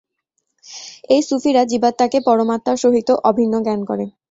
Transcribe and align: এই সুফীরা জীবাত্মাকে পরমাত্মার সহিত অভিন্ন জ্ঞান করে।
এই 1.09 1.21
সুফীরা 1.27 1.61
জীবাত্মাকে 1.71 2.17
পরমাত্মার 2.27 2.77
সহিত 2.83 3.09
অভিন্ন 3.29 3.53
জ্ঞান 3.65 3.81
করে। 3.89 4.05